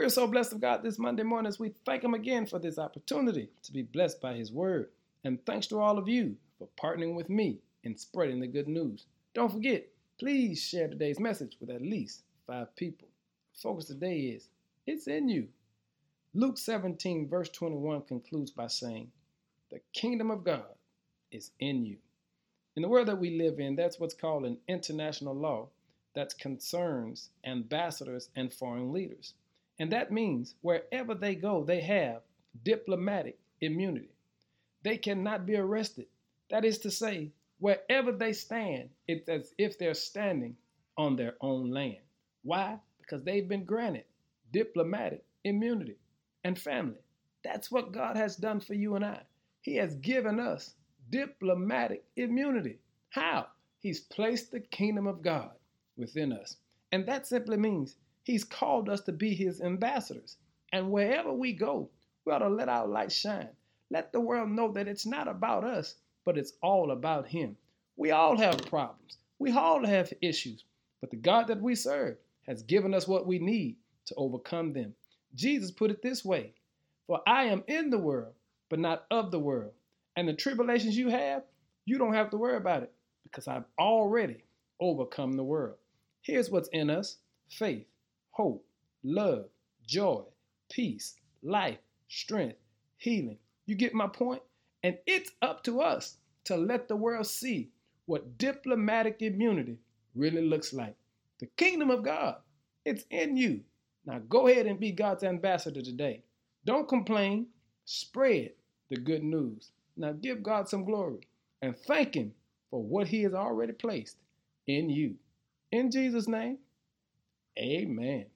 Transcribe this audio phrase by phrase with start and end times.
[0.00, 2.78] We're so blessed of God this Monday morning as we thank Him again for this
[2.78, 4.88] opportunity to be blessed by His Word.
[5.24, 9.04] And thanks to all of you for partnering with me in spreading the good news.
[9.34, 9.86] Don't forget,
[10.18, 13.08] please share today's message with at least five people.
[13.52, 14.48] focus today is
[14.86, 15.48] it's in you.
[16.32, 19.12] Luke 17, verse 21 concludes by saying,
[19.70, 20.76] The kingdom of God
[21.30, 21.98] is in you.
[22.74, 25.68] In the world that we live in, that's what's called an international law
[26.14, 29.34] that concerns ambassadors and foreign leaders.
[29.80, 32.20] And that means wherever they go, they have
[32.64, 34.10] diplomatic immunity.
[34.82, 36.06] They cannot be arrested.
[36.50, 40.56] That is to say, wherever they stand, it's as if they're standing
[40.98, 42.02] on their own land.
[42.42, 42.78] Why?
[43.00, 44.04] Because they've been granted
[44.52, 45.96] diplomatic immunity
[46.44, 47.00] and family.
[47.42, 49.22] That's what God has done for you and I.
[49.62, 50.74] He has given us
[51.08, 52.80] diplomatic immunity.
[53.08, 53.46] How?
[53.78, 55.52] He's placed the kingdom of God
[55.96, 56.56] within us.
[56.92, 60.36] And that simply means He's called us to be His ambassadors.
[60.72, 61.90] And wherever we go,
[62.24, 63.48] we ought to let our light shine.
[63.90, 67.56] Let the world know that it's not about us, but it's all about Him.
[67.96, 70.64] We all have problems, we all have issues,
[71.00, 74.94] but the God that we serve has given us what we need to overcome them.
[75.34, 76.54] Jesus put it this way
[77.06, 78.34] For I am in the world,
[78.68, 79.72] but not of the world.
[80.16, 81.44] And the tribulations you have,
[81.84, 82.92] you don't have to worry about it
[83.22, 84.44] because I've already
[84.80, 85.76] overcome the world.
[86.22, 87.16] Here's what's in us
[87.48, 87.86] faith,
[88.30, 88.64] hope,
[89.02, 89.46] love,
[89.86, 90.22] joy,
[90.70, 91.78] peace, life,
[92.08, 92.58] strength,
[92.96, 93.38] healing.
[93.66, 94.42] You get my point?
[94.82, 97.70] And it's up to us to let the world see
[98.06, 99.78] what diplomatic immunity
[100.14, 100.96] really looks like.
[101.38, 102.36] The kingdom of God,
[102.84, 103.60] it's in you.
[104.06, 106.22] Now go ahead and be God's ambassador today.
[106.64, 107.46] Don't complain,
[107.84, 108.52] spread
[108.88, 109.70] the good news.
[109.96, 111.20] Now give God some glory
[111.62, 112.32] and thank Him
[112.70, 114.16] for what He has already placed
[114.66, 115.14] in you.
[115.72, 116.58] In Jesus' name,
[117.58, 118.30] amen.